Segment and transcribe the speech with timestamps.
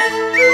[0.00, 0.44] Música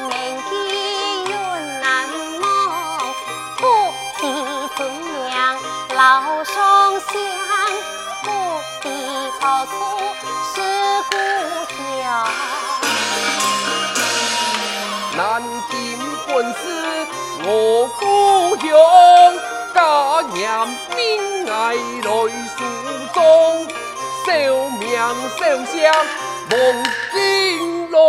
[16.41, 16.57] 本是
[17.45, 18.73] 我故乡，
[19.75, 19.79] 家
[20.33, 20.49] 念
[20.95, 20.99] 命
[21.47, 22.09] 爱来
[22.57, 22.57] 书
[23.13, 23.21] 中，
[24.25, 24.31] 小
[24.79, 24.83] 命
[25.37, 25.77] 寿香
[26.49, 26.51] 梦
[27.13, 28.01] 金龙，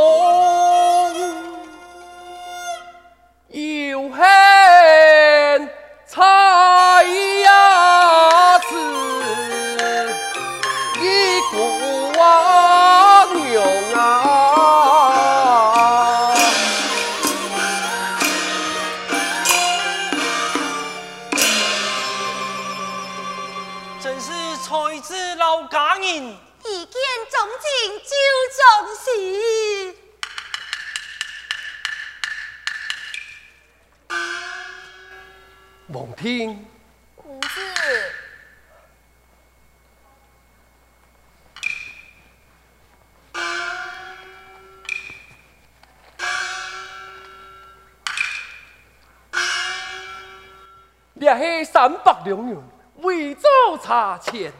[51.82, 52.56] 三百两银，
[52.98, 53.50] 为做
[53.82, 54.52] 茶钱。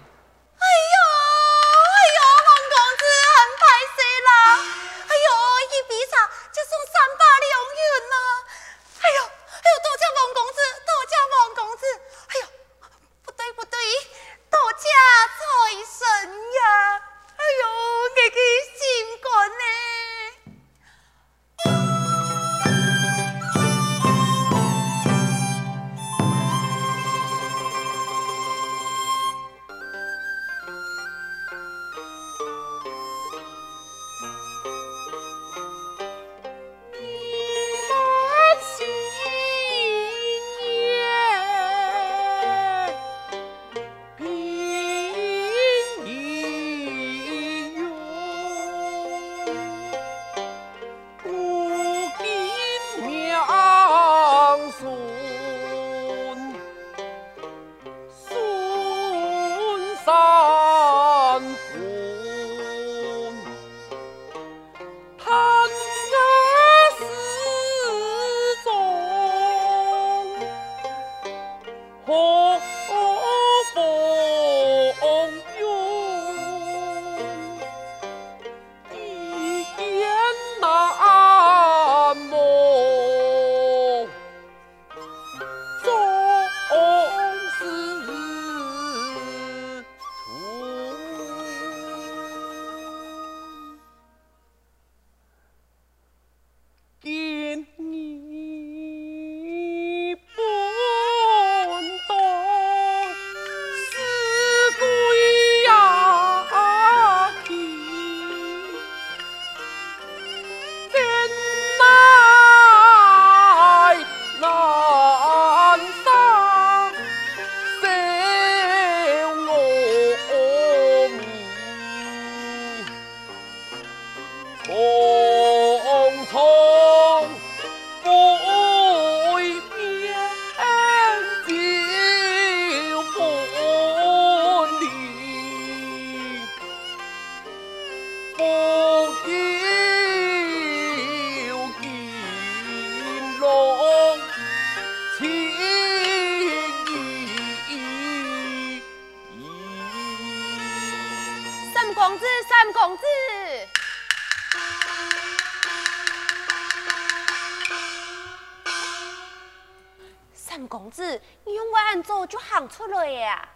[160.35, 163.49] 三公子，你用完做就喊出来呀！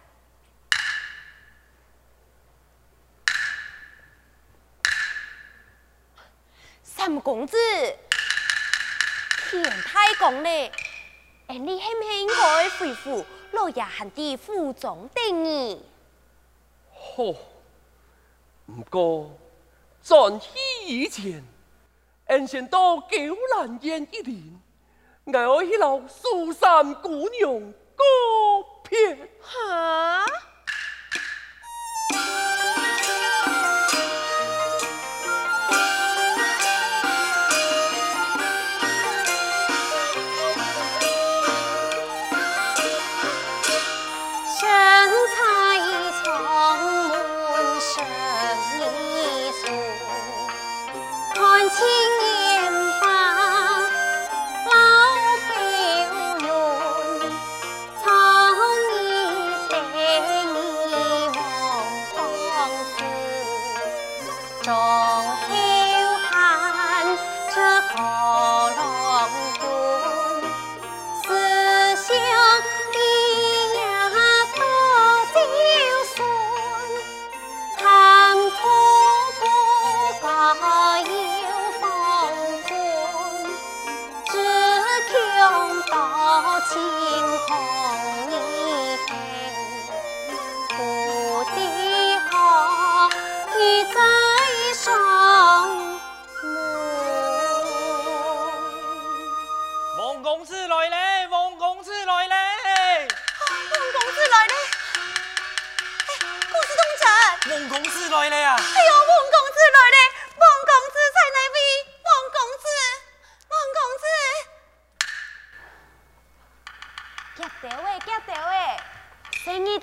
[6.83, 7.55] 三公子，
[9.49, 10.71] 天太公嘞，
[11.47, 15.85] 你系唔系应该回复老爷喊的府中等你？
[16.91, 17.23] 好，
[18.67, 19.31] 毋过，
[20.03, 20.49] 转世
[20.85, 21.43] 以前，
[22.25, 23.17] 恩臣都九
[23.55, 24.61] 难见一人，
[25.25, 28.03] 奈何迄老苏三姑娘孤
[28.83, 28.95] 僻
[29.41, 30.25] 下。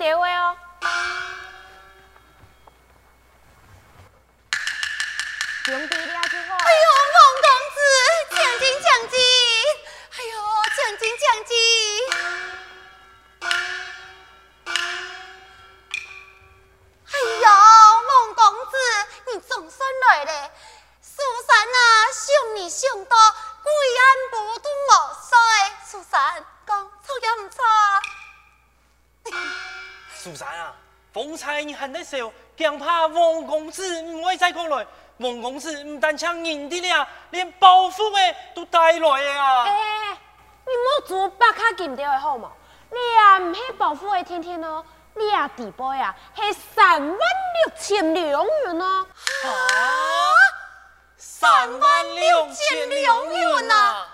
[0.05, 0.55] 给我哟
[32.57, 34.85] 惊怕王公子唔会再过来，
[35.17, 39.63] 王公子唔但抢银的了，连包袱诶都带来啊！
[39.63, 40.11] 哎、欸，
[40.65, 42.51] 你莫做白卡金条的好吗？
[42.89, 44.83] 你啊唔系包袱诶天天哦，
[45.15, 49.05] 你啊地步呀系三万六千两元哦！
[49.43, 49.49] 啊，
[51.17, 54.04] 三万六千两元啊！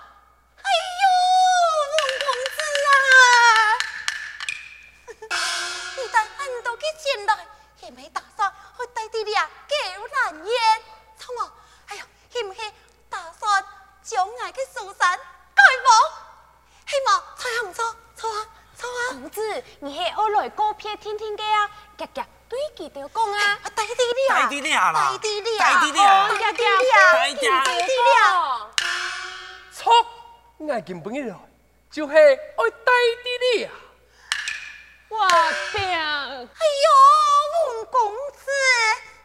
[20.50, 23.58] 听听嘅啊，夹夹对记得讲啊！
[23.76, 26.58] 弟弟你啊，弟弟你啊，弟弟你啊，弟弟啊，夹夹
[27.28, 27.46] 记得
[28.14, 28.70] 讲。
[29.72, 29.92] 错，
[30.58, 31.34] 我根本嘅
[31.90, 32.36] 就是爱弟
[33.22, 33.72] 弟你啊！
[35.08, 35.16] 我
[35.72, 35.80] 病。
[35.82, 36.46] 哎
[36.84, 36.86] 呦，
[37.54, 37.96] 王公
[38.32, 38.50] 子。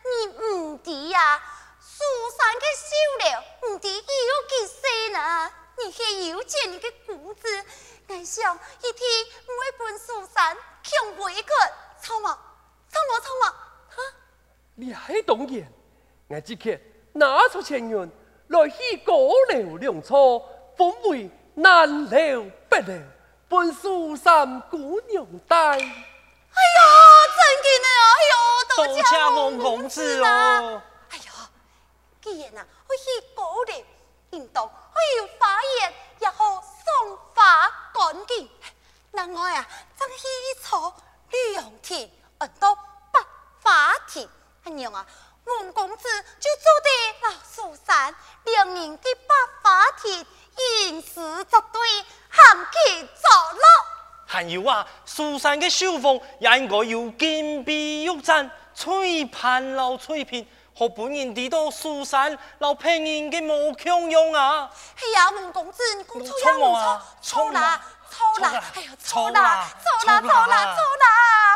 [0.08, 1.42] 你唔知呀，
[1.82, 2.04] 苏
[2.38, 3.24] 珊嘅收了
[3.70, 4.02] 唔知有
[4.48, 5.52] 几岁呢？
[5.80, 7.66] 你系有钱嘅公子，
[8.10, 9.04] 我想一天
[9.46, 11.54] 唔会本苏山穷不一个，
[12.02, 12.38] 错吗？
[12.90, 13.20] 错吗？
[13.22, 13.56] 错吗？
[13.90, 14.02] 哈！
[14.76, 15.70] 你还懂言，
[16.30, 16.78] 我即刻
[17.14, 18.10] 拿出钱元
[18.48, 20.16] 来去高楼良策，
[20.78, 23.04] 分为南楼北楼，
[23.50, 25.58] 本苏山姑娘带。
[25.58, 26.82] 哎呀，
[27.36, 27.88] 真嘅呢！
[28.16, 28.36] 哎呦，
[28.76, 30.82] 多谢王公子哦。
[31.10, 31.50] 哎呀，
[32.22, 33.76] 既然啊，我去高调
[34.32, 38.50] 运动，可以发言，也好送花赶集。
[39.12, 39.68] 那我呀
[39.98, 40.24] 正去
[40.64, 40.94] 坐
[41.30, 42.76] 绿杨亭，很多
[43.12, 43.20] 百
[43.62, 44.30] 花亭。
[44.64, 45.06] 咁样啊，
[45.46, 46.04] 王公子
[46.40, 48.14] 就住在老苏珊，
[48.44, 50.26] 两人的百花亭，
[50.58, 51.82] 吟诗作对，
[52.30, 53.62] 含气作乐。
[54.26, 60.46] 还有啊，苏珊的绣风也应该有金碧玉簪、翠盘老翠屏，
[60.78, 64.70] 何本人地到苏山老骗人嘅无强用啊！
[64.96, 67.82] 哎呀，孟公子，你讲错呀，错错啦，
[68.12, 71.47] 错啦，哎呀，错啦，错啦，错啦，错啦！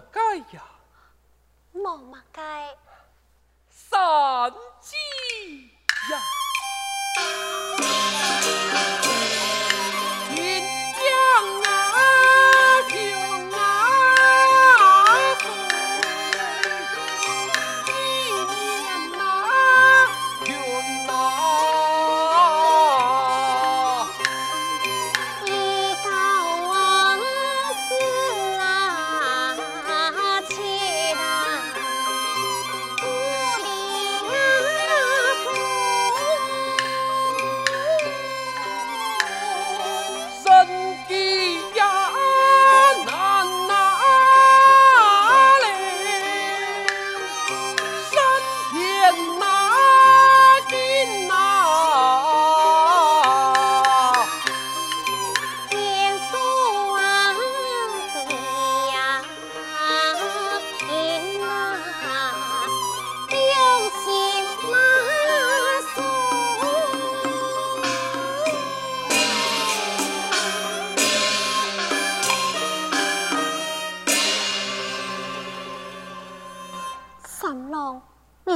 [0.00, 0.60] 相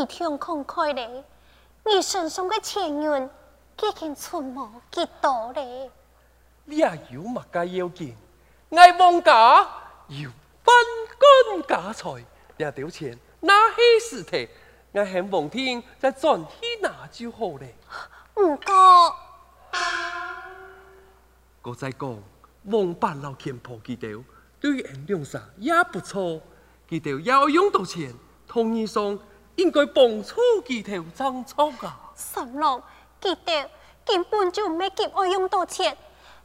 [0.07, 1.25] 天空开嘞，
[1.85, 3.31] 你身上的钱银
[3.83, 5.91] 已经存没几多嘞。
[6.65, 8.17] 你也有物家要紧？
[8.71, 9.61] 爱王家
[10.09, 10.31] 有
[10.65, 10.75] 分
[11.19, 12.25] 官家财，
[12.57, 14.49] 两条钱拿去实体，
[14.93, 17.75] 我向王天再转去拿就好嘞。
[18.37, 19.17] 唔过，
[21.63, 22.23] 我再讲，
[22.65, 24.25] 王八老天婆记得
[24.61, 26.41] 对人良啥也不错，
[26.89, 28.13] 记得要用到钱，
[28.47, 29.19] 同意送。
[29.57, 32.13] 应该放出几条争吵啊！
[32.15, 32.83] 三郎，
[33.23, 33.71] 记得
[34.05, 35.97] 根本就唔系急爱用到钱，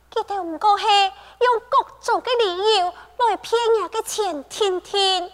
[0.10, 5.30] 记得唔过系用各种嘅理由来骗人嘅钱天天。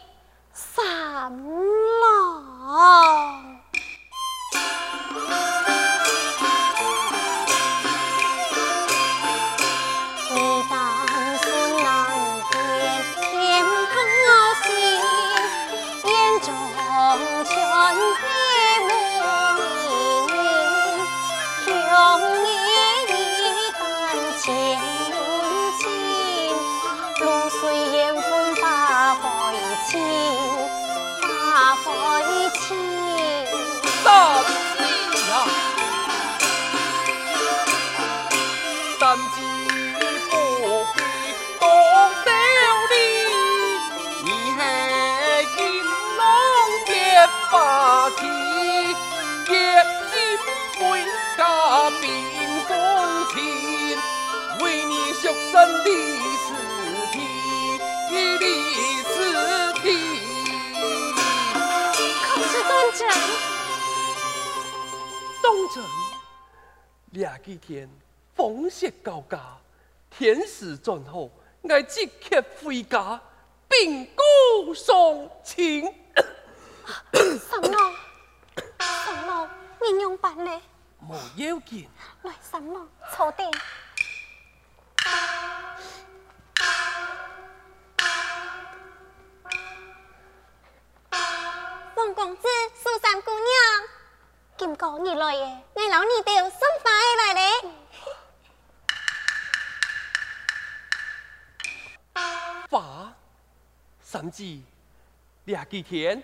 [51.97, 53.07] 三郎。
[67.13, 67.89] 这几天
[68.35, 69.39] 风雪交加，
[70.09, 71.29] 天时转好，
[71.61, 73.19] 我即刻回家，
[73.67, 75.83] 并告送亲。
[77.13, 77.93] 三郎，
[78.79, 79.49] 三郎，
[79.81, 80.61] 你用办呢？
[81.07, 81.89] 冇要紧。
[82.23, 82.85] 来，三郎，
[83.15, 83.49] 坐定。
[91.95, 92.41] 王公子，
[92.75, 93.47] 苏三姑娘。
[94.57, 95.63] 金哥，你来耶！
[95.75, 97.41] 我老二爹送饭来嘞。
[102.69, 103.13] 爸，
[104.01, 104.59] 三姐，
[105.45, 106.21] 这几天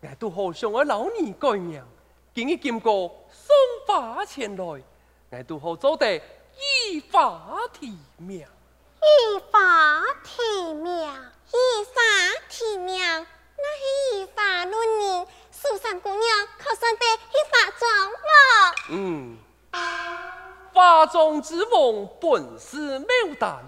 [0.00, 1.84] 我都好想我老二改名，
[2.34, 3.10] 今日金哥
[3.92, 4.82] 发前来，
[5.30, 6.16] 俺都好做得
[6.56, 12.00] 一法提名，一法提名，一法
[12.48, 15.26] 提名，那是一法论呢？
[15.50, 16.20] 苏三姑娘
[16.58, 18.74] 可算得依法妆了。
[18.92, 19.38] 嗯，
[20.72, 23.08] 化妆之王本是妙
[23.38, 23.62] 丹，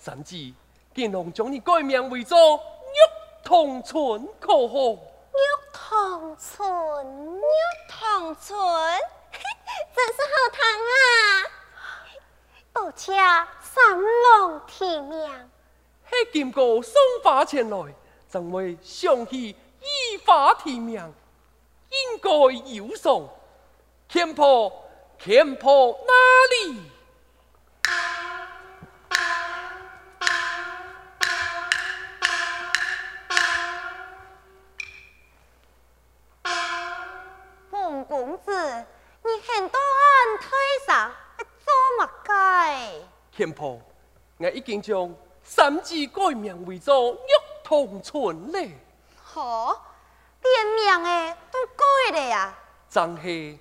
[0.00, 0.54] 甚至
[0.94, 4.92] 见龙将你改名为做玉铜春，可好？
[5.32, 5.42] 玉
[5.72, 7.42] 铜春，玉
[7.88, 8.56] 铜春。
[10.00, 10.58] 真是好疼
[10.90, 10.96] 啊！
[12.72, 13.12] 多谢
[13.60, 15.50] 三郎提名，
[16.08, 17.94] 系经过送花前来，
[18.26, 21.12] 怎会想起依法提名？
[21.90, 22.30] 应该
[22.72, 23.28] 有送，
[24.08, 24.72] 天婆，
[25.18, 26.12] 天婆哪
[26.70, 26.80] 里？
[43.60, 43.78] 天婆，
[44.38, 47.18] 我已经将三字改名为做玉
[47.62, 48.74] 堂春嘞。
[49.22, 49.86] 好。
[50.42, 52.58] 连名诶都改了呀！
[52.88, 53.58] 正是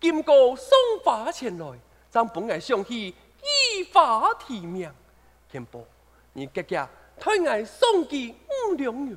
[0.00, 0.72] 经过送
[1.04, 1.78] 花前来，
[2.10, 4.90] 咱本来想去依法提名。
[5.50, 5.84] 天婆，
[6.32, 6.88] 你哥哥
[7.20, 9.14] 推我送给五两肉，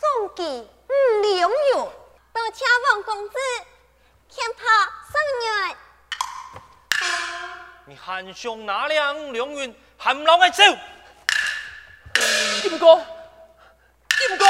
[0.00, 1.92] 送给五两肉，
[2.32, 3.34] 多谢王公子，
[4.30, 4.64] 天婆
[5.12, 5.76] 生日。
[7.84, 10.62] 你还想哪两五两银含老爱走？
[12.62, 13.02] 金哥。
[14.18, 14.46] 金哥，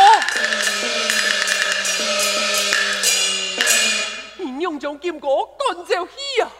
[4.36, 6.50] 你用将金哥赶走去啊！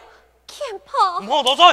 [0.47, 1.63] 天婆，唔好多嘴。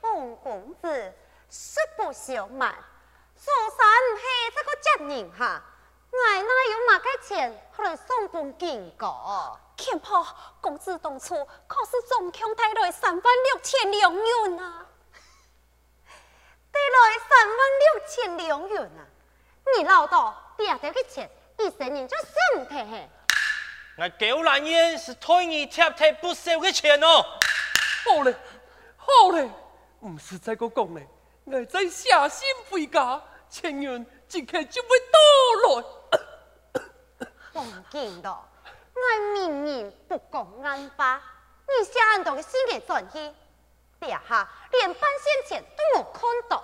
[0.00, 1.12] 王公子，
[1.50, 2.74] 实不相瞒，
[3.36, 5.62] 苏三系这个贱人哈，
[6.16, 9.12] 我哪有马个钱来送本金哥？
[9.76, 10.24] 天婆，
[10.60, 14.86] 公子当初可是总共带来三万六千两元啊！
[16.70, 19.02] 带来三万六千两元啊！
[19.76, 23.10] 你老道，别得个钱，一生人就身体嘿。
[23.98, 27.24] 我狗兰烟是推你贴贴不少的钱哦。
[28.04, 28.34] 好嘞，
[28.96, 29.50] 好嘞，
[30.00, 31.08] 唔是再个讲嘞，
[31.44, 35.84] 我再下心回家，千元即刻就会到来。
[37.54, 38.46] 王见道，
[38.94, 41.20] 我明年不讲安法，
[41.66, 43.18] 你下安多个心给转去，
[44.00, 46.62] 底下连半仙钱都冇看到，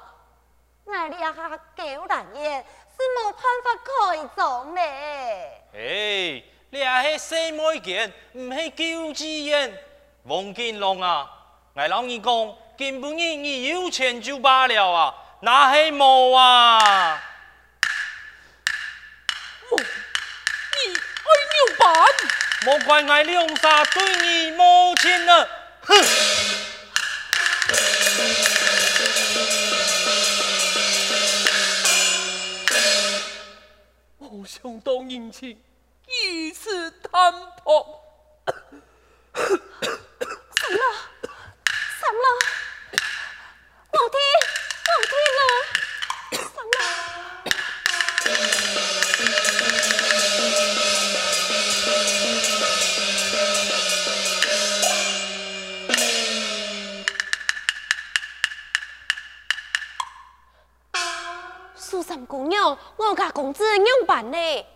[0.85, 2.65] 我底下狗兰烟。
[3.01, 5.63] 是冇办法开张嘞。
[5.73, 8.13] 哎，你系什么意见？
[8.33, 9.79] 唔系救济人。
[10.25, 11.31] 王金龙啊，
[11.73, 17.23] 我老你讲，根本你你有钱就罢了啊，哪系冇啊？
[22.63, 25.49] 莫怪我两傻对你无情了，
[25.81, 25.97] 哼！
[34.19, 35.59] 互相当殷勤，
[36.07, 37.41] 以此谈判。
[64.31, 64.67] 呢？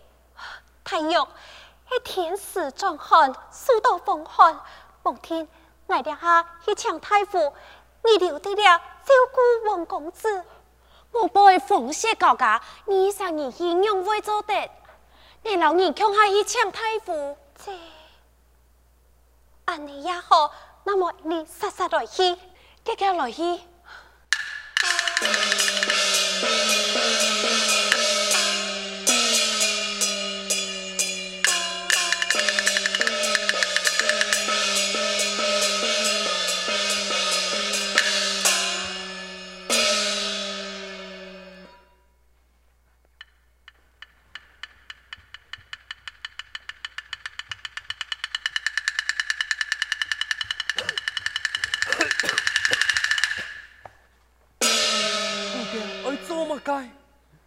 [0.85, 4.61] 太玉，系天使壮汉，树道风寒。
[5.03, 5.49] 王天，
[5.87, 7.55] 我哋下去抢太傅，
[8.03, 10.45] 你留得了照顾王公子。
[11.13, 14.71] 我不会奉谢高家，你上你去用会做的。
[15.43, 17.73] 你老二强下去抢太傅，这
[19.67, 20.53] 安尼也好。
[20.85, 22.37] 那么你杀杀来去，
[22.85, 23.61] 结结来去。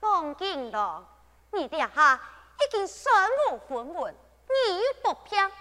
[0.01, 1.05] 王金龙，
[1.53, 2.19] 你底下
[2.59, 3.11] 已经身
[3.51, 4.13] 无分文，
[4.47, 5.51] 你又不平，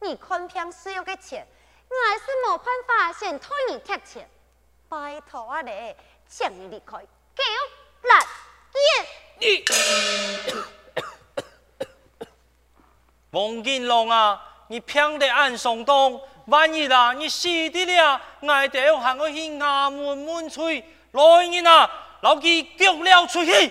[0.00, 1.46] 你看平需要的钱，
[1.88, 4.28] 我还是没办法先替你贴钱。
[4.88, 5.94] 拜托啊你，
[6.28, 7.42] 请你离开，狗
[8.02, 8.20] 兰
[9.40, 9.64] 烟。
[13.30, 21.90] 王金龙啊，你平得暗松动，万一啦，你死的了，我得要喊我去衙门问罪，来人啊，
[22.24, 23.70] 老几丢了出去。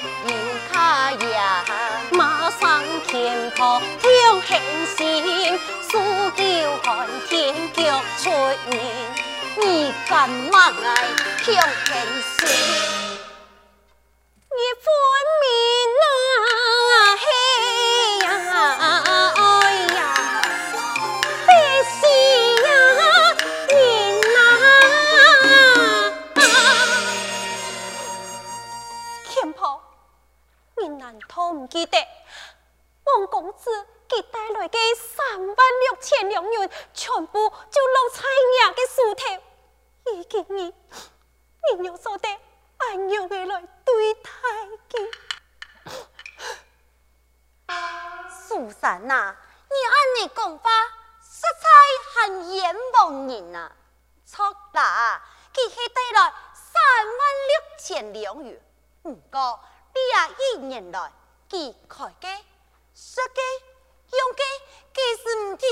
[4.01, 4.09] 听
[4.41, 4.59] 行
[4.97, 5.91] 信，书
[6.35, 6.41] 叫
[6.83, 8.31] 寒天脚出
[8.71, 8.79] 名，
[9.55, 10.71] 你干嘛
[34.67, 39.23] 内三万六千两元，全部就落在你嘅手头。
[40.11, 40.73] 伊今日，
[41.79, 42.27] 你要所得
[42.77, 44.29] 按样嘅来对待
[44.89, 44.93] 佮。
[48.29, 49.35] 苏三呐，
[49.69, 50.69] 你按你讲法，
[51.21, 51.67] 实在
[52.21, 53.75] 很冤枉人呐、啊。
[54.25, 55.21] 错啦，
[55.53, 58.61] 佮佮带来三万六千两元，
[59.03, 59.59] 不过
[59.93, 61.11] 你啊一年来
[61.49, 62.43] 佮开嘅，
[62.93, 63.23] 说。
[64.11, 64.19] 爱
[64.93, 65.63] 听行信？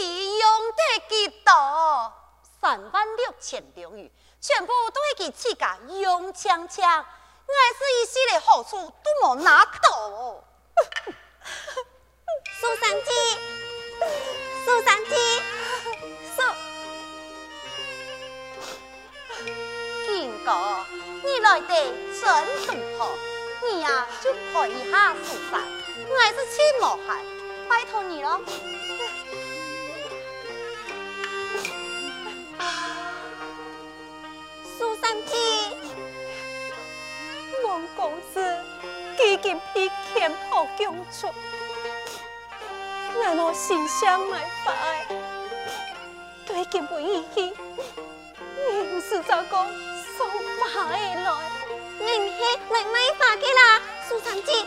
[6.32, 7.06] 强强，
[7.46, 10.44] 我是一时的好处都冇拿到。
[12.62, 13.12] 苏三姐，
[14.66, 15.16] 苏三姐，
[16.36, 16.42] 苏，
[20.08, 20.50] 金哥，
[21.24, 21.74] 你来得
[22.22, 22.22] 真
[22.66, 23.10] 正好，
[23.64, 25.62] 你呀就陪一下苏三，
[26.08, 27.10] 我是亲无害，
[27.70, 28.42] 拜托你了。
[34.78, 35.38] 苏三姐。
[37.66, 38.58] 王公子
[39.24, 41.32] 已经被强迫供出，
[43.14, 44.74] 我心想买法
[45.08, 45.16] 的，
[46.48, 47.54] 对佢不义气，
[48.72, 49.68] 硬是找个
[50.18, 50.28] 送
[50.60, 51.30] 法的来，
[52.00, 54.66] 你系来买法嘅啦，苏三姐。